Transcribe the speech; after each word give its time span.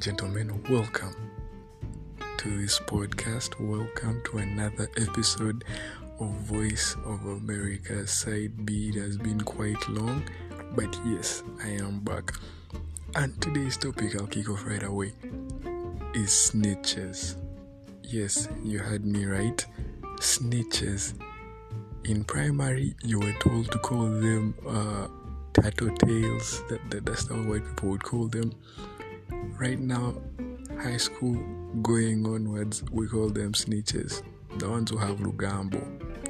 and 0.00 0.18
gentlemen, 0.18 0.62
welcome 0.70 1.14
to 2.38 2.58
this 2.58 2.78
podcast. 2.78 3.60
Welcome 3.60 4.22
to 4.24 4.38
another 4.38 4.88
episode 4.96 5.62
of 6.18 6.30
Voice 6.36 6.96
of 7.04 7.22
America. 7.26 8.06
Side 8.06 8.64
B 8.64 8.88
it 8.88 8.94
has 8.94 9.18
been 9.18 9.42
quite 9.42 9.86
long, 9.90 10.22
but 10.74 10.96
yes, 11.04 11.42
I 11.62 11.72
am 11.72 12.00
back. 12.00 12.32
And 13.14 13.38
today's 13.42 13.76
topic, 13.76 14.16
I'll 14.16 14.26
kick 14.26 14.48
off 14.48 14.64
right 14.64 14.82
away, 14.82 15.12
is 16.14 16.30
snitches. 16.30 17.36
Yes, 18.02 18.48
you 18.64 18.78
heard 18.78 19.04
me 19.04 19.26
right. 19.26 19.66
Snitches. 20.16 21.12
In 22.04 22.24
primary, 22.24 22.94
you 23.04 23.20
were 23.20 23.34
told 23.40 23.70
to 23.70 23.78
call 23.80 24.04
them 24.06 24.54
uh, 24.66 25.08
tattletales. 25.52 26.66
That, 26.68 26.90
that, 26.90 27.04
that's 27.04 27.28
how 27.28 27.34
white 27.34 27.66
people 27.66 27.90
would 27.90 28.02
call 28.02 28.28
them 28.28 28.54
right 29.58 29.78
now, 29.78 30.14
high 30.80 30.96
school 30.96 31.34
going 31.82 32.26
onwards, 32.26 32.82
we 32.90 33.06
call 33.06 33.28
them 33.28 33.52
snitches. 33.52 34.22
The 34.58 34.68
ones 34.68 34.90
who 34.90 34.96
have 34.96 35.18
Lugambo. 35.18 35.80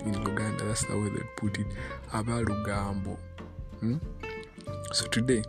In 0.04 0.14
Luganda, 0.14 0.66
that's 0.66 0.84
the 0.86 0.98
way 0.98 1.10
they 1.10 1.22
put 1.36 1.58
it. 1.58 1.66
About 2.12 2.46
Lugambo. 2.46 3.16
Hmm? 3.80 3.98
So 4.92 5.06
today, 5.06 5.42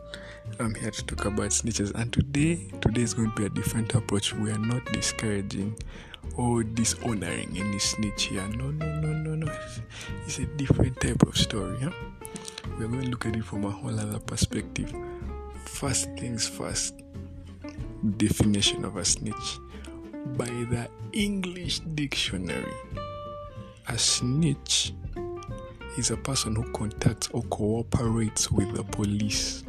I'm 0.59 0.75
here 0.75 0.91
to 0.91 1.05
talk 1.05 1.25
about 1.25 1.49
snitches, 1.49 1.93
and 1.95 2.11
today, 2.11 2.69
today 2.81 3.01
is 3.01 3.13
going 3.13 3.31
to 3.31 3.35
be 3.35 3.45
a 3.45 3.49
different 3.49 3.93
approach. 3.95 4.33
We 4.33 4.51
are 4.51 4.57
not 4.57 4.85
discouraging 4.91 5.77
or 6.35 6.63
dishonoring 6.63 7.57
any 7.57 7.79
snitch 7.79 8.23
here. 8.23 8.47
No, 8.49 8.71
no, 8.71 8.85
no, 8.99 9.13
no, 9.13 9.35
no. 9.35 9.51
It's 10.25 10.39
a 10.39 10.45
different 10.45 10.99
type 10.99 11.23
of 11.23 11.37
story. 11.37 11.77
Huh? 11.81 11.91
We're 12.77 12.87
going 12.87 13.03
to 13.03 13.09
look 13.09 13.25
at 13.25 13.35
it 13.35 13.43
from 13.43 13.65
a 13.65 13.71
whole 13.71 13.97
other 13.99 14.19
perspective. 14.19 14.93
First 15.65 16.09
things 16.17 16.47
first, 16.47 17.01
definition 18.17 18.85
of 18.85 18.97
a 18.97 19.05
snitch 19.05 19.59
by 20.37 20.45
the 20.45 20.89
English 21.13 21.79
dictionary. 21.79 22.73
A 23.87 23.97
snitch 23.97 24.93
is 25.97 26.11
a 26.11 26.17
person 26.17 26.55
who 26.55 26.71
contacts 26.71 27.29
or 27.33 27.41
cooperates 27.43 28.51
with 28.51 28.73
the 28.75 28.83
police. 28.83 29.63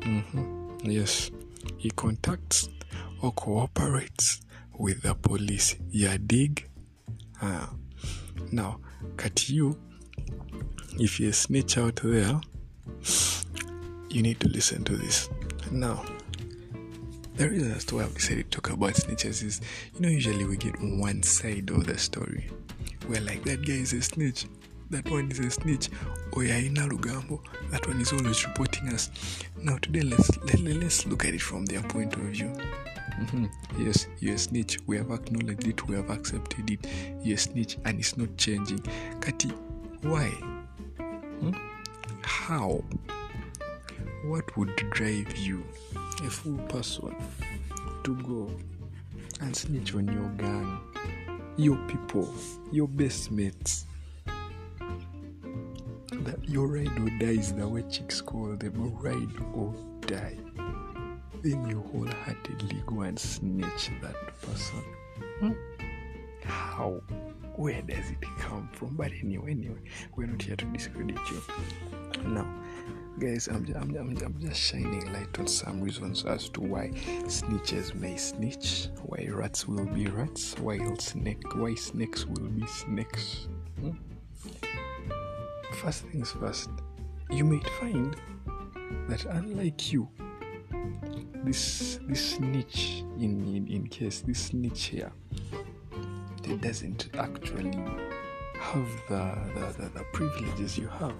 Mm-hmm. 0.00 0.90
Yes, 0.90 1.30
he 1.78 1.90
contacts 1.90 2.68
or 3.22 3.32
cooperates 3.32 4.40
with 4.78 5.02
the 5.02 5.14
police. 5.14 5.76
Ya 5.90 6.16
dig? 6.26 6.68
Ah. 7.40 7.70
Now, 8.52 8.80
cut 9.16 9.48
you, 9.48 9.78
if 10.98 11.18
you're 11.18 11.30
a 11.30 11.32
snitch 11.32 11.78
out 11.78 12.00
there, 12.02 12.40
you 14.10 14.22
need 14.22 14.40
to 14.40 14.48
listen 14.48 14.84
to 14.84 14.96
this. 14.96 15.28
Now, 15.70 16.04
the 17.34 17.48
reason 17.48 17.72
as 17.72 17.84
to 17.86 17.96
why 17.96 18.04
I've 18.04 18.14
decided 18.14 18.50
to 18.50 18.60
talk 18.60 18.70
about 18.72 18.94
snitches 18.94 19.42
is, 19.42 19.60
you 19.94 20.00
know, 20.00 20.08
usually 20.08 20.44
we 20.44 20.56
get 20.56 20.74
one 20.80 21.22
side 21.22 21.70
of 21.70 21.86
the 21.86 21.98
story. 21.98 22.48
We're 23.08 23.20
like, 23.20 23.42
that 23.44 23.66
guy 23.66 23.74
is 23.74 23.92
a 23.92 24.02
snitch, 24.02 24.46
that 24.90 25.10
one 25.10 25.30
is 25.30 25.40
a 25.40 25.50
snitch, 25.50 25.88
or 26.32 26.42
Yaina 26.42 26.88
Lugambo, 26.88 27.40
that 27.70 27.86
one 27.86 28.00
is 28.00 28.12
always 28.12 28.46
reporting 28.46 28.88
us. 28.88 29.10
Now, 29.60 29.78
today, 29.78 30.02
let's 30.02 30.30
let, 30.44 30.60
let's 30.60 31.06
look 31.06 31.24
at 31.24 31.34
it 31.34 31.42
from 31.42 31.66
their 31.66 31.82
point 31.82 32.14
of 32.14 32.20
view. 32.20 32.52
Mm-hmm. 33.18 33.46
Yes, 33.78 34.06
you're 34.20 34.34
a 34.34 34.38
snitch. 34.38 34.78
We 34.86 34.96
have 34.96 35.10
acknowledged 35.10 35.66
it, 35.66 35.86
we 35.88 35.96
have 35.96 36.10
accepted 36.10 36.70
it. 36.70 36.86
You're 37.22 37.36
a 37.36 37.38
snitch, 37.38 37.78
and 37.84 37.98
it's 37.98 38.16
not 38.16 38.36
changing. 38.36 38.80
Kati, 39.20 39.50
why? 40.02 40.28
Hmm? 41.40 41.52
How? 42.22 42.82
What 44.24 44.56
would 44.56 44.74
drive 44.76 45.36
you, 45.36 45.62
a 45.94 46.30
full 46.30 46.56
person, 46.68 47.14
to 48.04 48.14
go 48.22 48.50
and 49.42 49.54
snitch 49.54 49.94
on 49.94 50.08
your 50.08 50.30
gang, 50.38 50.80
your 51.58 51.76
people, 51.88 52.32
your 52.72 52.88
best 52.88 53.30
mates? 53.30 53.84
That 56.10 56.38
your 56.48 56.68
ride 56.68 56.98
or 56.98 57.10
die 57.18 57.36
is 57.36 57.52
the 57.52 57.68
way 57.68 57.84
chicks 57.90 58.22
call 58.22 58.56
them 58.56 58.96
ride 58.96 59.36
or 59.52 59.74
die. 60.06 60.38
Then 61.42 61.68
you 61.68 61.84
wholeheartedly 61.92 62.82
go 62.86 63.02
and 63.02 63.18
snitch 63.18 63.90
that 64.00 64.16
person. 64.40 64.82
Hmm? 65.40 65.52
How? 66.44 67.02
Where 67.56 67.82
does 67.82 68.10
it 68.10 68.20
come 68.38 68.68
from? 68.72 68.96
But 68.96 69.12
anyway, 69.12 69.52
anyway, 69.52 69.80
we're 70.16 70.26
not 70.26 70.42
here 70.42 70.56
to 70.56 70.64
discredit 70.66 71.18
you. 71.30 71.42
Now, 72.26 72.46
guys 73.18 73.46
i'm, 73.46 73.64
I'm, 73.76 73.96
I'm, 73.96 74.16
I'm 74.24 74.40
just 74.40 74.60
shining 74.60 75.12
light 75.12 75.38
on 75.38 75.46
some 75.46 75.80
reasons 75.80 76.24
as 76.24 76.48
to 76.48 76.60
why 76.60 76.88
snitches 77.26 77.94
may 77.94 78.16
snitch 78.16 78.88
why 79.04 79.28
rats 79.30 79.68
will 79.68 79.86
be 79.86 80.06
rats 80.08 80.58
why 80.58 80.78
snake 80.98 81.42
why 81.54 81.76
snakes 81.76 82.26
will 82.26 82.48
be 82.48 82.66
snakes 82.66 83.46
hmm? 83.80 83.92
first 85.74 86.02
things 86.06 86.32
first 86.32 86.70
you 87.30 87.44
may 87.44 87.60
find 87.78 88.16
that 89.08 89.24
unlike 89.26 89.92
you 89.92 90.08
this 91.44 92.00
this 92.08 92.34
snitch 92.34 93.04
in, 93.18 93.46
in 93.54 93.68
in 93.68 93.86
case 93.86 94.22
this 94.22 94.46
snitch 94.46 94.86
here 94.86 95.12
it 96.48 96.60
doesn't 96.60 97.08
actually 97.18 97.76
have 98.58 98.88
the, 99.08 99.36
the, 99.54 99.82
the, 99.82 99.88
the 99.90 100.04
privileges 100.12 100.78
you 100.78 100.88
have 100.88 101.14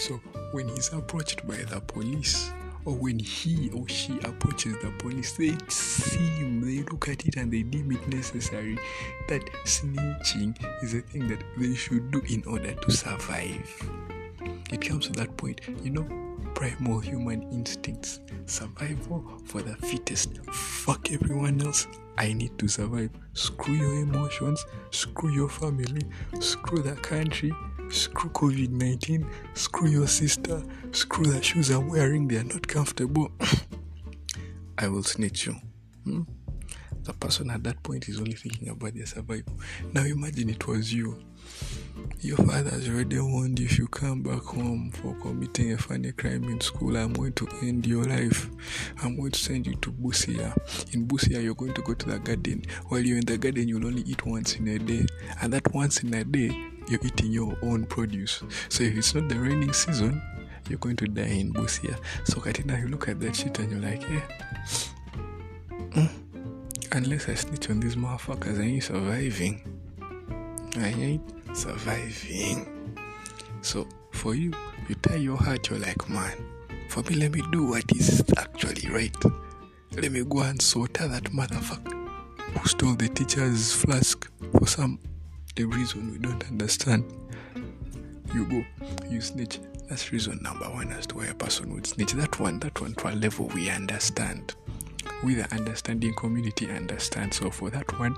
so 0.00 0.18
when 0.52 0.66
he's 0.68 0.90
approached 0.94 1.46
by 1.46 1.56
the 1.56 1.80
police, 1.80 2.50
or 2.86 2.94
when 2.94 3.18
he 3.18 3.70
or 3.74 3.86
she 3.86 4.18
approaches 4.24 4.74
the 4.82 4.90
police, 4.98 5.36
they 5.36 5.54
seem, 5.68 6.62
they 6.62 6.82
look 6.90 7.06
at 7.08 7.26
it 7.26 7.36
and 7.36 7.52
they 7.52 7.62
deem 7.62 7.92
it 7.92 8.08
necessary 8.08 8.78
that 9.28 9.42
snitching 9.66 10.56
is 10.82 10.94
a 10.94 11.02
thing 11.02 11.28
that 11.28 11.42
they 11.58 11.74
should 11.74 12.10
do 12.10 12.22
in 12.30 12.42
order 12.46 12.72
to 12.72 12.90
survive. 12.90 13.90
It 14.72 14.80
comes 14.80 15.06
to 15.08 15.12
that 15.12 15.36
point, 15.36 15.60
you 15.82 15.90
know, 15.90 16.29
primal 16.54 17.00
human 17.00 17.42
instincts, 17.52 18.20
survival 18.46 19.24
for 19.44 19.62
the 19.62 19.74
fittest. 19.76 20.38
Fuck 20.52 21.12
everyone 21.12 21.60
else. 21.62 21.86
I 22.18 22.32
need 22.32 22.58
to 22.58 22.68
survive. 22.68 23.10
Screw 23.32 23.74
your 23.74 23.94
emotions, 23.94 24.64
screw 24.90 25.30
your 25.30 25.48
family, 25.48 26.02
screw 26.38 26.82
the 26.82 26.96
country, 26.96 27.52
screw 27.88 28.30
COVID 28.30 28.70
19, 28.70 29.28
screw 29.54 29.88
your 29.88 30.06
sister, 30.06 30.62
screw 30.92 31.24
the 31.24 31.42
shoes 31.42 31.70
I'm 31.70 31.88
wearing, 31.88 32.28
they 32.28 32.36
are 32.36 32.44
not 32.44 32.66
comfortable. 32.66 33.30
I 34.78 34.88
will 34.88 35.02
snitch 35.02 35.46
you. 35.46 35.56
Hmm? 36.04 36.22
The 37.02 37.12
person 37.14 37.50
at 37.50 37.64
that 37.64 37.82
point 37.82 38.08
is 38.08 38.18
only 38.18 38.34
thinking 38.34 38.68
about 38.68 38.94
their 38.94 39.06
survival. 39.06 39.54
Now 39.92 40.04
imagine 40.04 40.50
it 40.50 40.66
was 40.66 40.92
you. 40.92 41.18
Your 42.22 42.36
father 42.36 42.68
has 42.68 42.86
already 42.86 43.18
warned 43.18 43.58
you 43.58 43.64
if 43.64 43.78
you 43.78 43.86
come 43.86 44.22
back 44.22 44.42
home 44.42 44.90
for 44.90 45.14
committing 45.22 45.72
a 45.72 45.78
funny 45.78 46.12
crime 46.12 46.44
in 46.44 46.60
school, 46.60 46.94
I'm 46.94 47.14
going 47.14 47.32
to 47.32 47.48
end 47.62 47.86
your 47.86 48.04
life. 48.04 48.50
I'm 49.02 49.16
going 49.16 49.30
to 49.30 49.38
send 49.38 49.66
you 49.66 49.74
to 49.76 49.90
Busia. 49.90 50.54
In 50.92 51.06
Busia, 51.06 51.42
you're 51.42 51.54
going 51.54 51.72
to 51.72 51.80
go 51.80 51.94
to 51.94 52.06
the 52.06 52.18
garden. 52.18 52.66
While 52.88 53.00
you're 53.00 53.16
in 53.16 53.24
the 53.24 53.38
garden, 53.38 53.66
you'll 53.68 53.86
only 53.86 54.02
eat 54.02 54.26
once 54.26 54.56
in 54.56 54.68
a 54.68 54.78
day. 54.78 55.06
And 55.40 55.50
that 55.54 55.72
once 55.72 56.02
in 56.02 56.12
a 56.12 56.22
day, 56.22 56.54
you're 56.90 57.00
eating 57.02 57.32
your 57.32 57.56
own 57.62 57.86
produce. 57.86 58.42
So 58.68 58.84
if 58.84 58.98
it's 58.98 59.14
not 59.14 59.30
the 59.30 59.38
raining 59.38 59.72
season, 59.72 60.20
you're 60.68 60.78
going 60.78 60.96
to 60.96 61.06
die 61.06 61.22
in 61.22 61.54
Busia. 61.54 61.98
So 62.24 62.38
Katina, 62.38 62.78
you 62.80 62.88
look 62.88 63.08
at 63.08 63.18
that 63.20 63.34
shit 63.34 63.58
and 63.60 63.70
you're 63.70 63.80
like, 63.80 64.02
yeah. 64.02 64.28
Mm. 65.92 66.10
Unless 66.92 67.30
I 67.30 67.34
snitch 67.34 67.70
on 67.70 67.80
these 67.80 67.96
motherfuckers, 67.96 68.60
I 68.60 68.64
ain't 68.64 68.84
surviving. 68.84 69.62
I 70.76 70.88
ain't 70.88 71.39
surviving. 71.54 72.96
So 73.62 73.86
for 74.12 74.34
you, 74.34 74.52
you 74.88 74.94
tie 74.96 75.16
your 75.16 75.36
heart, 75.36 75.70
you're 75.70 75.78
like, 75.78 76.08
man, 76.08 76.36
for 76.88 77.02
me, 77.04 77.16
let 77.16 77.32
me 77.32 77.42
do 77.52 77.66
what 77.66 77.84
is 77.94 78.22
actually 78.36 78.90
right. 78.90 79.14
Let 79.92 80.12
me 80.12 80.24
go 80.24 80.40
and 80.40 80.60
out 80.76 80.92
that 80.94 81.24
motherfucker 81.24 82.08
who 82.52 82.68
stole 82.68 82.94
the 82.94 83.08
teacher's 83.08 83.72
flask 83.72 84.30
for 84.52 84.66
some 84.66 84.98
the 85.56 85.64
reason 85.64 86.12
we 86.12 86.18
don't 86.18 86.42
understand. 86.48 87.04
You 88.34 88.44
go, 88.46 88.64
you 89.08 89.20
snitch. 89.20 89.58
That's 89.88 90.12
reason 90.12 90.38
number 90.42 90.66
one 90.66 90.92
as 90.92 91.06
to 91.08 91.16
why 91.16 91.26
a 91.26 91.34
person 91.34 91.74
would 91.74 91.86
snitch. 91.86 92.12
That 92.12 92.38
one, 92.38 92.60
that 92.60 92.80
one 92.80 92.94
to 92.94 93.08
a 93.08 93.14
level 93.14 93.46
we 93.48 93.68
understand. 93.68 94.54
We 95.22 95.34
the 95.34 95.52
understanding 95.54 96.14
community 96.14 96.70
understand. 96.70 97.34
So 97.34 97.50
for 97.50 97.70
that 97.70 97.98
one, 97.98 98.16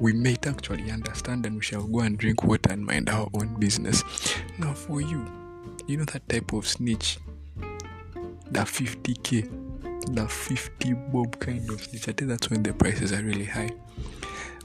we 0.00 0.12
might 0.12 0.46
actually 0.46 0.90
understand 0.90 1.46
and 1.46 1.56
we 1.56 1.62
shall 1.62 1.84
go 1.84 2.00
and 2.00 2.16
drink 2.16 2.44
water 2.44 2.72
and 2.72 2.84
mind 2.84 3.08
our 3.08 3.28
own 3.34 3.58
business. 3.58 4.04
Now 4.58 4.72
for 4.72 5.00
you, 5.00 5.26
you 5.86 5.96
know 5.96 6.04
that 6.04 6.28
type 6.28 6.52
of 6.52 6.66
snitch, 6.66 7.18
the 8.50 8.60
50k, 8.60 10.14
the 10.14 10.28
50 10.28 10.92
bob 11.12 11.38
kind 11.40 11.68
of 11.70 11.82
snitch. 11.82 12.08
I 12.08 12.12
think 12.12 12.30
that's 12.30 12.50
when 12.50 12.62
the 12.62 12.72
prices 12.72 13.12
are 13.12 13.22
really 13.22 13.46
high 13.46 13.70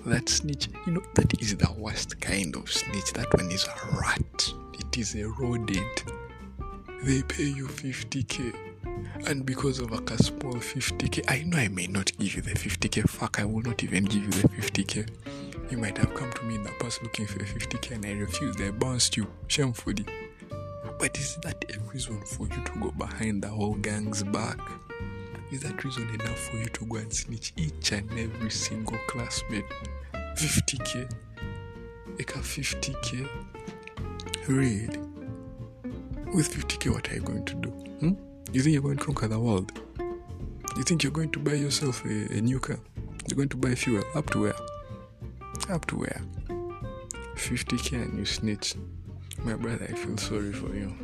that 0.06 0.30
snitch, 0.30 0.69
you 0.86 0.94
know, 0.94 1.03
that 1.15 1.41
is 1.41 1.56
the 1.56 1.71
worst 1.77 2.19
kind 2.21 2.56
of 2.56 2.71
snitch. 2.71 3.13
That 3.13 3.33
one 3.33 3.51
is 3.51 3.65
a 3.65 3.97
rat. 3.97 4.53
It 4.80 4.97
is 4.97 5.15
a 5.15 5.27
rodent. 5.27 6.03
They 7.03 7.21
pay 7.24 7.45
you 7.45 7.68
50k 7.68 8.69
And 9.28 9.46
because 9.46 9.80
of 9.80 9.92
like 9.92 10.10
a 10.12 10.24
small 10.24 10.56
50k, 10.56 11.26
I 11.30 11.44
know 11.44 11.58
I 11.58 11.68
may 11.68 11.88
not 11.88 12.12
give 12.18 12.36
you 12.36 12.42
the 12.42 12.52
50k. 12.52 13.08
Fuck, 13.10 13.40
I 13.40 13.46
will 13.46 13.62
not 13.62 13.84
even 13.84 14.06
give 14.06 14.24
you 14.24 14.30
the 14.30 14.48
50k. 14.48 15.10
You 15.72 15.78
might 15.78 15.98
have 15.98 16.14
come 16.16 16.31
to 16.31 16.44
me 16.44 16.56
in 16.56 16.64
the 16.64 16.72
past 16.80 17.04
looking 17.04 17.28
for 17.28 17.38
the 17.38 17.46
50k 17.46 17.92
and 17.92 18.06
I 18.06 18.14
refused. 18.14 18.62
I 18.62 18.72
bounced 18.72 19.18
you 19.18 19.28
shamefully. 19.48 20.06
But 20.98 21.18
is 21.18 21.38
that 21.44 21.64
a 21.74 21.80
reason 21.92 22.20
for 22.22 22.48
you 22.48 22.64
to 22.64 22.72
go 22.80 22.92
behind 22.92 23.44
the 23.44 23.50
whole 23.50 23.76
gang's 23.76 24.24
back? 24.24 24.60
Is 25.52 25.62
that 25.62 25.84
reason 25.84 26.10
enough 26.10 26.40
for 26.40 26.58
you 26.58 26.66
to 26.66 26.86
go 26.86 26.98
and 26.98 27.14
snitch 27.14 27.54
each 27.58 27.92
and 27.92 28.10
every 28.18 28.50
single 28.50 28.98
classmate? 29.08 29.66
50k? 30.14 31.12
Like 32.18 32.36
a 32.36 32.40
50k? 32.40 33.28
Really? 34.48 34.88
With 36.34 36.54
50k, 36.54 36.92
what 36.94 37.12
are 37.12 37.16
you 37.16 37.22
going 37.22 37.46
to 37.46 37.56
do? 37.56 37.70
Hmm? 37.70 38.29
You 38.51 38.62
think 38.62 38.74
you're 38.74 38.81
going 38.81 38.98
to 38.98 39.06
conquer 39.06 39.28
the 39.28 39.40
world? 39.40 39.72
You 40.75 40.84
think 40.84 41.04
you're 41.04 41.12
going 41.12 41.30
to 41.31 41.40
buy 41.40 41.54
yourself 41.54 42.04
a, 42.04 42.34
a 42.34 42.42
new 42.42 42.60
car? 42.60 42.80
You're 43.28 43.36
going 43.36 43.50
to 43.50 43.57
buy 43.57 43.75
fuel? 43.75 44.04
Up 44.16 44.28
to 44.31 44.42
where? 44.42 44.56
Up 45.69 45.86
to 45.86 45.98
where? 45.98 46.22
50k 47.36 47.94
and 47.94 48.18
you 48.18 48.25
snitch. 48.25 48.74
My 49.44 49.54
brother, 49.54 49.88
I 49.88 49.94
feel 49.94 50.18
sorry 50.18 50.51
for 50.51 50.74
you. 50.75 50.96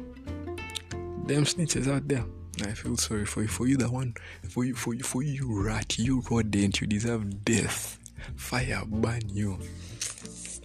Them 1.27 1.44
snitches 1.44 1.88
out 1.88 2.07
there. 2.07 2.25
I 2.63 2.71
feel 2.71 2.97
sorry 2.97 3.25
for 3.25 3.44
you. 3.44 3.47
For 3.47 3.68
you, 3.68 3.77
the 3.77 3.92
one, 3.92 4.15
for 4.50 4.65
you, 4.65 4.74
for 4.74 4.95
you, 4.95 5.03
for 5.03 5.21
you, 5.21 5.33
you 5.33 5.63
rat, 5.63 6.00
you 6.00 6.24
rodent, 6.31 6.81
you 6.81 6.88
deserve 6.88 7.45
death. 7.45 8.00
Fire 8.36 8.81
burn 8.88 9.21
you. 9.30 9.59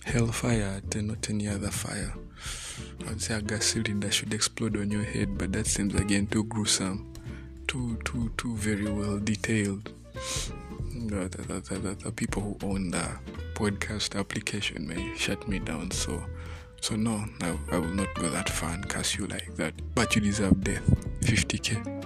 Hellfire, 0.04 0.80
not 0.94 1.28
any 1.28 1.46
other 1.46 1.70
fire. 1.70 2.14
I'd 3.08 3.20
say 3.20 3.34
a 3.34 3.42
gas 3.42 3.66
cylinder 3.66 4.10
should 4.10 4.32
explode 4.34 4.76
on 4.76 4.90
your 4.90 5.04
head, 5.04 5.38
but 5.38 5.52
that 5.52 5.66
seems 5.66 5.94
again 5.94 6.26
too 6.26 6.44
gruesome, 6.44 7.12
too, 7.66 7.98
too, 8.04 8.30
too 8.36 8.56
very 8.56 8.90
well 8.90 9.18
detailed. 9.18 9.92
The, 11.06 11.28
the, 11.28 11.78
the, 11.78 11.94
the, 11.94 12.12
people 12.12 12.42
who 12.42 12.56
own 12.66 12.90
the 12.90 13.18
podcast 13.54 14.18
application 14.18 14.86
may 14.86 15.16
shut 15.16 15.48
me 15.48 15.58
down, 15.58 15.90
so 15.90 16.22
so 16.80 16.96
no, 16.96 17.24
I, 17.42 17.56
I 17.72 17.78
will 17.78 17.94
not 17.94 18.12
go 18.14 18.28
that 18.30 18.48
far 18.48 18.70
and 18.72 18.88
curse 18.88 19.16
you 19.16 19.26
like 19.26 19.54
that. 19.56 19.74
But 19.94 20.14
you 20.14 20.22
deserve 20.22 20.62
death. 20.64 20.82
50k. 21.20 22.04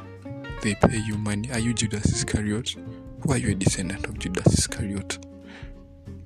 They 0.62 0.74
pay 0.74 0.98
you 0.98 1.16
money. 1.16 1.50
Are 1.52 1.58
you 1.58 1.74
Judas 1.74 2.06
Iscariot? 2.06 2.74
Who 3.20 3.32
are 3.32 3.38
you 3.38 3.52
a 3.52 3.54
descendant 3.54 4.06
of 4.06 4.18
Judas 4.18 4.58
Iscariot? 4.58 5.18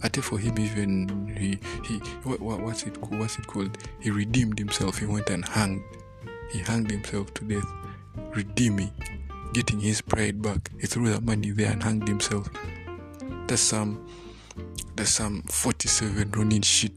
Ate 0.03 0.23
for 0.23 0.39
him 0.39 0.59
even 0.59 1.37
he 1.37 1.59
he 1.85 1.99
what, 2.23 2.41
what 2.41 2.61
what's 2.61 2.85
it? 2.85 2.97
What's 3.11 3.39
it 3.39 3.47
called? 3.47 3.77
He 4.01 4.11
redeemed 4.11 4.59
himself. 4.59 4.99
He 4.99 5.07
went 5.07 5.29
and 5.31 5.45
hanged. 5.45 5.83
He 6.53 6.61
hanged 6.61 6.91
himself 6.91 7.35
to 7.35 7.45
death, 7.45 7.67
redeeming, 8.35 8.93
getting 9.53 9.81
his 9.81 10.01
pride 10.01 10.41
back. 10.41 10.71
He 10.81 10.87
threw 10.87 11.09
that 11.11 11.23
money 11.23 11.51
there 11.51 11.73
and 11.73 11.83
hanged 11.83 12.07
himself. 12.07 12.49
That's 13.47 13.63
some 13.63 14.07
that's 14.95 15.11
some 15.11 15.43
47 15.43 16.31
running 16.33 16.63
shit. 16.63 16.93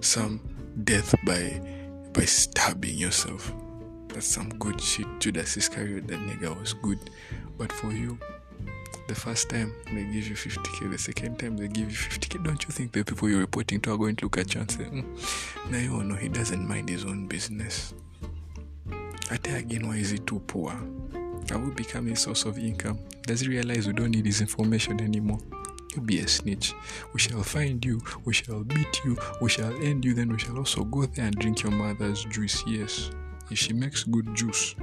Some 0.00 0.40
death 0.84 1.14
by 1.24 1.60
by 2.12 2.24
stabbing 2.24 2.96
yourself. 2.96 3.52
That's 4.08 4.26
some 4.26 4.48
good 4.50 4.80
shit. 4.80 5.06
Judas 5.20 5.56
Iscariot, 5.56 6.06
that 6.08 6.18
nigga 6.20 6.58
was 6.58 6.72
good. 6.74 6.98
But 7.58 7.72
for 7.72 7.92
you, 7.92 8.18
the 9.08 9.14
first 9.14 9.48
time 9.48 9.72
they 9.86 10.04
give 10.04 10.28
you 10.28 10.34
50k, 10.34 10.90
the 10.90 10.98
second 10.98 11.38
time 11.38 11.56
they 11.56 11.68
give 11.68 11.90
you 11.90 11.96
50k, 11.96 12.42
don't 12.42 12.62
you 12.64 12.70
think 12.70 12.92
the 12.92 13.04
people 13.04 13.28
you're 13.28 13.40
reporting 13.40 13.80
to 13.80 13.92
are 13.92 13.96
going 13.96 14.16
to 14.16 14.26
look 14.26 14.38
at 14.38 14.54
you 14.54 14.60
and 14.60 14.70
say, 14.70 14.84
mm, 14.84 15.70
now 15.70 15.78
you 15.78 16.02
know 16.02 16.14
he 16.14 16.28
doesn't 16.28 16.66
mind 16.66 16.88
his 16.88 17.04
own 17.04 17.26
business? 17.26 17.94
I 19.30 19.36
tell 19.36 19.56
again, 19.56 19.88
why 19.88 19.96
is 19.96 20.10
he 20.10 20.18
too 20.18 20.40
poor? 20.46 20.70
Have 21.50 21.62
we 21.62 21.70
become 21.72 22.08
a 22.08 22.16
source 22.16 22.44
of 22.44 22.58
income? 22.58 22.98
Does 23.22 23.40
he 23.40 23.48
realize 23.48 23.86
we 23.86 23.92
don't 23.92 24.10
need 24.10 24.26
his 24.26 24.40
information 24.40 25.00
anymore? 25.00 25.40
You 25.94 26.02
be 26.02 26.18
a 26.20 26.28
snitch. 26.28 26.74
We 27.12 27.20
shall 27.20 27.42
find 27.42 27.84
you, 27.84 28.00
we 28.24 28.34
shall 28.34 28.62
beat 28.64 29.00
you, 29.04 29.16
we 29.40 29.48
shall 29.48 29.72
end 29.82 30.04
you, 30.04 30.14
then 30.14 30.28
we 30.30 30.38
shall 30.38 30.58
also 30.58 30.84
go 30.84 31.06
there 31.06 31.26
and 31.26 31.34
drink 31.36 31.62
your 31.62 31.72
mother's 31.72 32.24
juice. 32.24 32.62
Yes, 32.66 33.10
if 33.50 33.58
she 33.58 33.72
makes 33.72 34.04
good 34.04 34.34
juice, 34.34 34.74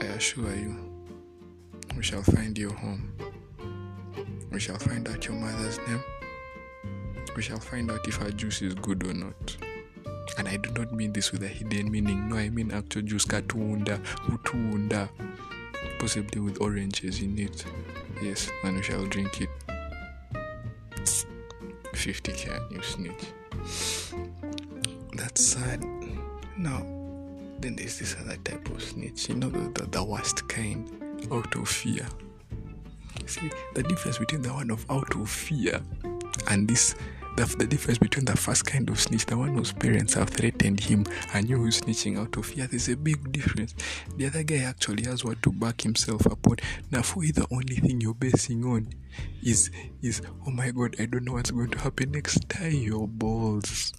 I 0.00 0.04
assure 0.04 0.54
you, 0.54 0.85
we 1.96 2.02
shall 2.02 2.22
find 2.22 2.56
your 2.58 2.72
home. 2.72 3.12
We 4.52 4.60
shall 4.60 4.78
find 4.78 5.08
out 5.08 5.24
your 5.26 5.34
mother's 5.34 5.78
name. 5.88 6.02
We 7.34 7.42
shall 7.42 7.58
find 7.58 7.90
out 7.90 8.06
if 8.06 8.16
her 8.16 8.30
juice 8.30 8.62
is 8.62 8.74
good 8.74 9.06
or 9.06 9.14
not. 9.14 9.56
And 10.38 10.48
I 10.48 10.56
do 10.58 10.70
not 10.72 10.92
mean 10.92 11.12
this 11.12 11.32
with 11.32 11.42
a 11.42 11.48
hidden 11.48 11.90
meaning. 11.90 12.28
No, 12.28 12.36
I 12.36 12.50
mean 12.50 12.70
actual 12.70 13.02
juice 13.02 13.24
katunda, 13.24 13.98
utunda, 14.26 15.08
possibly 15.98 16.40
with 16.40 16.60
oranges 16.60 17.22
in 17.22 17.38
it. 17.38 17.64
Yes, 18.22 18.50
and 18.64 18.76
we 18.76 18.82
shall 18.82 19.04
drink 19.06 19.40
it. 19.40 19.50
50k, 21.92 22.70
you 22.70 22.82
snitch? 22.82 23.32
That's 25.14 25.42
sad. 25.42 25.84
No, 26.58 26.78
then 27.60 27.76
there's 27.76 27.98
this 27.98 28.16
other 28.20 28.36
type 28.36 28.68
of 28.70 28.82
snitch, 28.82 29.28
you 29.28 29.36
know, 29.36 29.48
the, 29.48 29.80
the, 29.80 29.86
the 29.86 30.04
worst 30.04 30.46
kind, 30.48 30.90
out 31.30 31.54
of 31.56 31.68
fear. 31.68 32.06
See, 33.26 33.50
the 33.74 33.82
difference 33.82 34.18
between 34.18 34.42
the 34.42 34.52
one 34.52 34.70
of 34.70 34.88
out 34.90 35.14
of 35.16 35.28
fear 35.28 35.80
and 36.48 36.68
this 36.68 36.94
the, 37.36 37.44
the 37.58 37.66
difference 37.66 37.98
between 37.98 38.24
the 38.24 38.36
first 38.36 38.64
kind 38.64 38.88
of 38.88 38.98
snitch, 38.98 39.26
the 39.26 39.36
one 39.36 39.54
whose 39.54 39.72
parents 39.72 40.14
have 40.14 40.30
threatened 40.30 40.80
him, 40.80 41.04
and 41.34 41.48
you 41.48 41.58
who's 41.58 41.82
snitching 41.82 42.18
out 42.18 42.34
of 42.36 42.46
fear, 42.46 42.66
there's 42.66 42.88
a 42.88 42.96
big 42.96 43.30
difference. 43.30 43.74
The 44.16 44.26
other 44.26 44.42
guy 44.42 44.58
actually 44.58 45.04
has 45.04 45.22
what 45.22 45.42
to 45.42 45.52
back 45.52 45.82
himself 45.82 46.24
upon. 46.24 46.56
Now, 46.90 47.02
for 47.02 47.24
you, 47.24 47.32
the 47.32 47.46
only 47.50 47.76
thing 47.76 48.00
you're 48.00 48.14
basing 48.14 48.64
on 48.64 48.88
is 49.42 49.70
is 50.02 50.22
oh 50.46 50.50
my 50.50 50.70
god, 50.70 50.96
I 50.98 51.06
don't 51.06 51.24
know 51.24 51.34
what's 51.34 51.50
going 51.50 51.70
to 51.70 51.78
happen 51.78 52.12
next. 52.12 52.48
Tie 52.48 52.68
your 52.68 53.06
balls. 53.06 53.92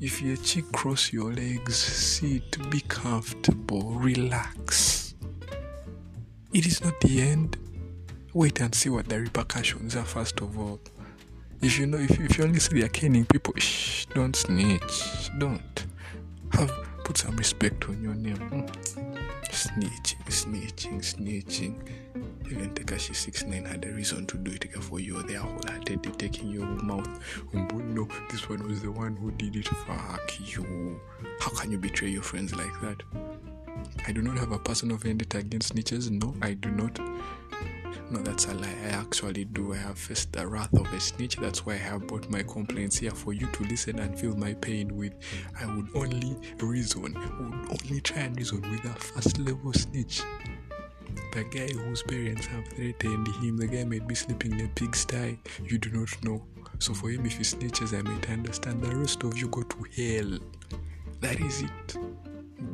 If 0.00 0.22
your 0.22 0.36
chick 0.36 0.70
cross 0.72 1.12
your 1.12 1.32
legs, 1.32 1.76
sit, 1.76 2.70
be 2.70 2.80
comfortable, 2.82 3.94
relax. 3.94 5.07
It 6.52 6.66
is 6.66 6.82
not 6.82 6.98
the 7.00 7.20
end. 7.20 7.58
Wait 8.32 8.60
and 8.60 8.74
see 8.74 8.88
what 8.88 9.08
the 9.08 9.20
repercussions 9.20 9.96
are 9.96 10.04
first 10.04 10.40
of 10.40 10.58
all. 10.58 10.80
If 11.60 11.78
you 11.78 11.86
know, 11.86 11.98
if 11.98 12.18
if 12.18 12.38
you 12.38 12.44
only 12.44 12.60
see 12.60 12.80
they're 12.80 12.88
caning 12.88 13.26
people, 13.26 13.52
shh, 13.58 14.06
don't 14.14 14.34
snitch. 14.34 15.30
Don't. 15.38 15.86
Have 16.52 16.72
put 17.04 17.18
some 17.18 17.36
respect 17.36 17.88
on 17.88 18.02
your 18.02 18.14
name. 18.14 18.38
Mm. 18.38 18.70
Snitching, 19.50 20.24
snitching, 20.28 21.00
snitching. 21.00 21.74
Even 22.50 22.70
Tekashi 22.70 23.14
69 23.14 23.64
had 23.64 23.84
a 23.84 23.88
reason 23.92 24.26
to 24.26 24.38
do 24.38 24.52
it 24.52 24.72
for 24.82 25.00
you. 25.00 25.22
They 25.22 25.36
are 25.36 25.44
wholeheartedly 25.44 26.12
taking 26.12 26.48
your 26.50 26.66
mouth. 26.66 27.08
No, 27.52 28.08
this 28.30 28.48
one 28.48 28.66
was 28.66 28.80
the 28.80 28.90
one 28.90 29.16
who 29.16 29.30
did 29.32 29.56
it. 29.56 29.68
Fuck 29.68 30.54
you. 30.54 31.00
How 31.40 31.50
can 31.50 31.70
you 31.70 31.78
betray 31.78 32.08
your 32.08 32.22
friends 32.22 32.54
like 32.54 32.80
that? 32.80 33.02
I 34.06 34.12
do 34.12 34.22
not 34.22 34.38
have 34.38 34.52
a 34.52 34.58
personal 34.58 34.96
vendetta 34.96 35.38
against 35.38 35.74
snitches. 35.74 36.10
No, 36.10 36.34
I 36.40 36.54
do 36.54 36.70
not. 36.70 36.98
No, 38.10 38.20
that's 38.22 38.46
a 38.46 38.54
lie. 38.54 38.74
I 38.84 38.88
actually 38.88 39.44
do. 39.44 39.74
I 39.74 39.76
have 39.76 39.98
faced 39.98 40.32
the 40.32 40.46
wrath 40.46 40.72
of 40.72 40.90
a 40.94 41.00
snitch. 41.00 41.36
That's 41.36 41.66
why 41.66 41.74
I 41.74 41.76
have 41.76 42.06
brought 42.06 42.30
my 42.30 42.42
complaints 42.42 42.96
here 42.96 43.10
for 43.10 43.34
you 43.34 43.46
to 43.48 43.64
listen 43.64 43.98
and 43.98 44.18
feel 44.18 44.34
my 44.34 44.54
pain 44.54 44.96
with. 44.96 45.12
I 45.60 45.66
would 45.66 45.88
only 45.94 46.36
reason, 46.58 47.02
would 47.02 47.12
only 47.14 48.00
try 48.00 48.22
and 48.22 48.36
reason 48.38 48.62
with 48.70 48.84
a 48.86 48.94
first 48.94 49.38
level 49.38 49.74
snitch. 49.74 50.22
The 51.34 51.44
guy 51.44 51.68
whose 51.72 52.02
parents 52.02 52.46
have 52.46 52.66
threatened 52.68 53.28
him, 53.28 53.58
the 53.58 53.66
guy 53.66 53.84
may 53.84 53.98
be 53.98 54.14
sleeping 54.14 54.58
in 54.58 54.66
a 54.66 54.68
pigsty. 54.68 55.38
You 55.66 55.76
do 55.78 55.90
not 55.90 56.24
know. 56.24 56.42
So 56.78 56.94
for 56.94 57.10
him, 57.10 57.26
if 57.26 57.36
he 57.36 57.44
snitches, 57.44 57.98
I 57.98 58.02
might 58.02 58.30
understand. 58.30 58.82
The 58.82 58.96
rest 58.96 59.22
of 59.24 59.36
you 59.36 59.48
go 59.48 59.62
to 59.62 59.76
hell. 59.96 60.38
That 61.20 61.40
is 61.40 61.62
it. 61.62 61.96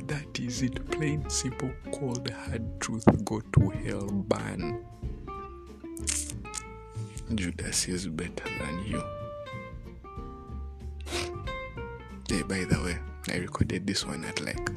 That 0.06 0.38
is 0.40 0.62
it. 0.62 0.90
Plain, 0.90 1.28
simple, 1.28 1.70
cold, 1.92 2.30
hard 2.30 2.80
truth. 2.80 3.04
Go 3.24 3.40
to 3.40 3.70
hell, 3.70 4.06
ban. 4.10 4.84
Judas 7.34 7.88
is 7.88 8.06
better 8.08 8.48
than 8.58 8.84
you. 8.86 9.02
Hey, 12.28 12.42
by 12.42 12.64
the 12.64 12.80
way, 12.84 12.98
I 13.32 13.38
recorded 13.38 13.86
this 13.86 14.06
one 14.06 14.24
at 14.24 14.40
like 14.40 14.70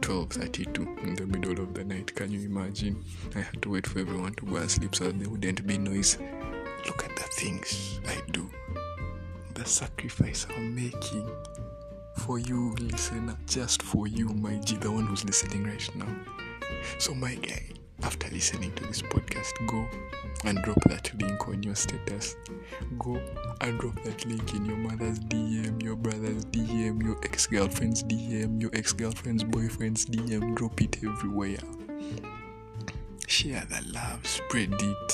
12:32 0.00 0.98
in 1.02 1.14
the 1.16 1.26
middle 1.26 1.60
of 1.62 1.74
the 1.74 1.84
night. 1.84 2.14
Can 2.14 2.30
you 2.30 2.40
imagine? 2.40 3.02
I 3.34 3.40
had 3.40 3.60
to 3.62 3.70
wait 3.70 3.86
for 3.86 3.98
everyone 4.00 4.34
to 4.34 4.46
go 4.46 4.56
and 4.56 4.70
sleep 4.70 4.94
so 4.94 5.10
there 5.10 5.28
wouldn't 5.28 5.66
be 5.66 5.78
noise. 5.78 6.18
Look 6.86 7.04
at 7.04 7.16
the 7.16 7.28
things 7.40 8.00
I 8.06 8.20
do, 8.30 8.48
the 9.54 9.64
sacrifice 9.64 10.46
I'm 10.56 10.74
making 10.74 11.28
for 12.16 12.38
you, 12.38 12.74
listener, 12.80 13.36
just 13.46 13.82
for 13.82 14.06
you, 14.06 14.28
my 14.28 14.56
G, 14.56 14.76
the 14.76 14.90
one 14.90 15.06
who's 15.06 15.24
listening 15.24 15.64
right 15.64 15.96
now. 15.96 16.08
So, 16.98 17.14
my 17.14 17.34
guy, 17.34 17.62
after 18.02 18.28
listening 18.28 18.72
to 18.72 18.84
this 18.84 19.02
podcast, 19.02 19.52
go 19.66 19.86
and 20.44 20.62
drop 20.62 20.82
that 20.84 21.10
link 21.20 21.48
on 21.48 21.62
your 21.62 21.74
status. 21.74 22.36
Go 22.98 23.20
and 23.60 23.78
drop 23.78 24.02
that 24.04 24.24
link 24.26 24.54
in 24.54 24.64
your 24.64 24.76
mother's 24.76 25.18
DM, 25.18 25.82
your 25.82 25.96
brother's 25.96 26.44
DM, 26.46 27.02
your 27.02 27.18
ex 27.24 27.46
girlfriend's 27.46 28.02
DM, 28.02 28.60
your 28.60 28.70
ex 28.74 28.92
girlfriend's 28.92 29.44
boyfriend's 29.44 30.06
DM. 30.06 30.54
Drop 30.54 30.80
it 30.80 30.98
everywhere. 31.04 31.58
Share 33.26 33.66
the 33.68 33.82
love, 33.92 34.26
spread 34.26 34.72
it. 34.72 35.12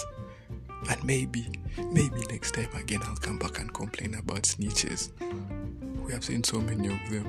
And 0.91 1.05
maybe, 1.05 1.47
maybe 1.79 2.21
next 2.29 2.55
time 2.55 2.69
again 2.77 3.01
I'll 3.05 3.17
come 3.17 3.39
back 3.39 3.59
and 3.59 3.73
complain 3.73 4.15
about 4.15 4.43
snitches. 4.43 5.11
We 6.05 6.13
have 6.13 6.25
seen 6.25 6.43
so 6.43 6.61
many 6.61 6.89
of 6.89 7.11
them. 7.11 7.25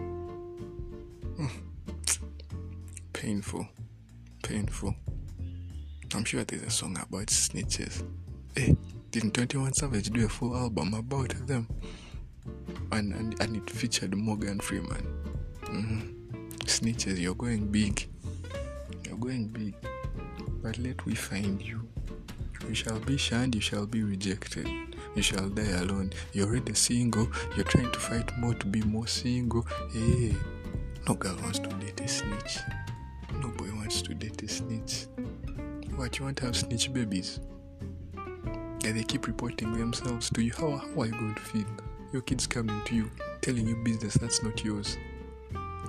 Hmm. 1.38 1.48
Painful. 3.14 3.68
Painful. 4.42 4.96
I'm 6.16 6.26
sure 6.26 6.44
there's 6.44 6.64
a 6.64 6.70
song 6.70 6.98
about 6.98 7.28
snitches. 7.28 8.04
Hey, 8.56 8.76
didn't 9.12 9.34
21 9.34 9.74
Savage 9.74 10.10
do 10.10 10.26
a 10.26 10.30
full 10.30 10.56
album 10.56 10.94
about 10.94 11.30
them? 11.48 11.68
And, 12.92 13.14
and, 13.14 13.40
and 13.42 13.58
it 13.58 13.70
featured 13.70 14.16
Morgan 14.16 14.60
Freeman. 14.60 15.08
Mm-hmm. 15.62 16.48
Snitches, 16.66 17.20
you're 17.20 17.36
going 17.36 17.68
big. 17.68 18.08
You're 19.06 19.18
going 19.18 19.48
big. 19.48 19.76
But 20.62 20.78
let 20.80 21.06
we 21.06 21.16
find 21.16 21.62
you. 21.62 21.88
You 22.68 22.76
shall 22.76 23.00
be 23.00 23.18
shunned, 23.18 23.56
you 23.56 23.62
shall 23.62 23.86
be 23.86 24.04
rejected. 24.04 24.68
You 25.16 25.22
shall 25.22 25.48
die 25.50 25.78
alone. 25.80 26.12
You're 26.32 26.48
already 26.48 26.74
single. 26.74 27.28
You're 27.56 27.66
trying 27.66 27.92
to 27.92 28.00
fight 28.00 28.36
more 28.38 28.56
to 28.56 28.66
be 28.66 28.82
more 28.82 29.08
single. 29.08 29.66
Hey, 29.92 30.36
no 31.08 31.14
girl 31.14 31.36
wants 31.42 31.60
to 31.60 31.70
date 31.70 32.02
a 32.02 32.08
snitch. 32.08 32.58
No 33.40 33.50
boy 33.50 33.70
wants 33.76 34.02
to 34.02 34.14
date 34.16 34.42
a 34.42 34.48
snitch. 34.48 35.06
What, 35.96 36.18
you 36.18 36.26
want 36.26 36.38
to 36.38 36.46
have 36.46 36.56
snitch 36.56 36.92
babies? 36.92 37.40
And 38.16 38.98
they 39.00 39.04
keep 39.04 39.28
reporting 39.28 39.72
themselves 39.74 40.30
to 40.32 40.42
you. 40.42 40.52
How, 40.58 40.78
how 40.78 41.02
are 41.02 41.06
you 41.06 41.12
going 41.12 41.36
to 41.36 41.42
feel? 41.42 41.68
Your 42.12 42.22
kids 42.24 42.48
coming 42.48 42.82
to 42.86 42.96
you, 42.96 43.12
telling 43.42 43.68
you 43.68 43.76
business 43.78 44.16
that's 44.16 44.42
not 44.44 44.64
yours. 44.64 44.98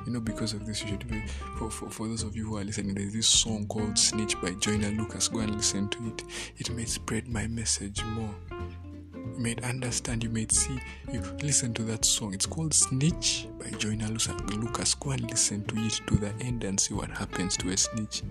You 0.06 0.12
know, 0.12 0.20
because 0.20 0.52
of 0.52 0.66
this, 0.66 0.82
you 0.82 0.88
should 0.88 1.08
be. 1.08 1.22
For, 1.58 1.70
for, 1.70 1.88
for 1.88 2.08
those 2.08 2.22
of 2.22 2.36
you 2.36 2.46
who 2.46 2.58
are 2.58 2.64
listening, 2.64 2.94
there's 2.94 3.14
this 3.14 3.26
song 3.26 3.66
called 3.68 3.96
Snitch 3.98 4.40
by 4.42 4.50
Joyner 4.50 4.90
Lucas. 4.90 5.28
Go 5.28 5.40
and 5.40 5.54
listen 5.54 5.88
to 5.88 6.08
it. 6.08 6.22
It 6.58 6.70
may 6.70 6.84
spread 6.84 7.26
my 7.28 7.46
message 7.46 8.04
more. 8.04 8.34
May 9.36 9.56
understand, 9.62 10.22
you 10.22 10.30
may 10.30 10.46
see. 10.48 10.78
You 11.12 11.20
listen 11.42 11.74
to 11.74 11.82
that 11.84 12.04
song. 12.04 12.34
It's 12.34 12.46
called 12.46 12.72
Snitch 12.72 13.48
by 13.58 13.70
Joyner 13.78 14.08
Lucas. 14.08 14.94
Go 14.94 15.10
and 15.10 15.28
listen 15.30 15.64
to 15.64 15.76
it 15.76 16.00
to 16.06 16.16
the 16.16 16.32
end 16.40 16.64
and 16.64 16.78
see 16.78 16.94
what 16.94 17.10
happens 17.10 17.56
to 17.58 17.70
a 17.70 17.76
snitch. 17.76 18.22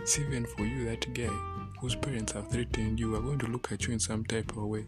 It's 0.00 0.18
even 0.18 0.44
for 0.44 0.64
you, 0.64 0.84
that 0.86 1.12
guy 1.14 1.32
whose 1.80 1.94
parents 1.94 2.32
have 2.32 2.48
threatened 2.48 2.98
you 2.98 3.14
are 3.14 3.20
going 3.20 3.38
to 3.38 3.46
look 3.46 3.72
at 3.72 3.86
you 3.86 3.92
in 3.92 4.00
some 4.00 4.24
type 4.24 4.50
of 4.52 4.64
way. 4.64 4.86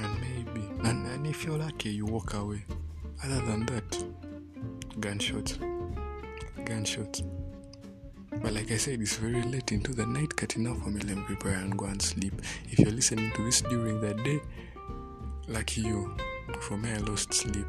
And 0.00 0.20
maybe, 0.20 0.66
and, 0.88 1.06
and 1.06 1.26
if 1.26 1.44
you're 1.44 1.58
lucky, 1.58 1.90
you 1.90 2.04
walk 2.04 2.34
away. 2.34 2.64
Other 3.24 3.40
than 3.46 3.66
that, 3.66 4.04
gunshots 5.00 5.58
Gunshot. 6.64 7.22
But 8.40 8.52
like 8.52 8.70
I 8.70 8.76
said, 8.76 9.00
it's 9.00 9.16
very 9.16 9.42
late 9.42 9.72
into 9.72 9.92
the 9.92 10.06
night. 10.06 10.34
Me. 10.56 11.00
Let 11.00 11.16
me 11.16 11.22
prepare 11.26 11.54
and 11.54 11.76
go 11.76 11.86
and 11.86 12.00
sleep. 12.00 12.34
If 12.70 12.78
you're 12.78 12.90
listening 12.90 13.32
to 13.32 13.44
this 13.44 13.62
during 13.62 14.00
the 14.00 14.14
day, 14.14 14.40
lucky 15.48 15.82
you. 15.82 16.16
For 16.60 16.76
me, 16.76 16.90
I 16.90 16.98
lost 16.98 17.34
sleep. 17.34 17.66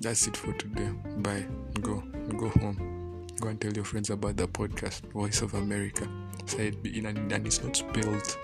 That's 0.00 0.26
it 0.26 0.36
for 0.36 0.52
today. 0.54 0.90
Bye. 1.18 1.46
Go. 1.80 2.02
Go 2.36 2.48
home. 2.60 3.26
Go 3.40 3.48
and 3.48 3.60
tell 3.60 3.72
your 3.72 3.84
friends 3.84 4.10
about 4.10 4.36
the 4.36 4.48
podcast, 4.48 5.02
Voice 5.12 5.42
of 5.42 5.54
America. 5.54 6.08
Side 6.46 6.82
B, 6.82 6.98
and, 6.98 7.32
and 7.32 7.46
it's 7.46 7.62
not 7.62 7.76
spelled 7.76 8.36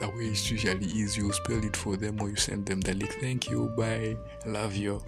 the 0.00 0.08
way 0.08 0.26
it 0.26 0.50
usually 0.50 0.86
is. 0.86 1.16
You 1.16 1.32
spell 1.32 1.64
it 1.64 1.76
for 1.76 1.96
them 1.96 2.20
or 2.20 2.28
you 2.28 2.36
send 2.36 2.66
them 2.66 2.80
the 2.80 2.94
link. 2.94 3.16
Thank 3.20 3.50
you. 3.50 3.68
Bye. 3.76 4.16
Love 4.46 4.74
you. 4.74 5.02